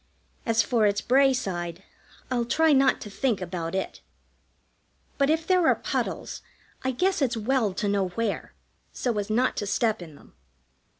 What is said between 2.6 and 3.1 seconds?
not to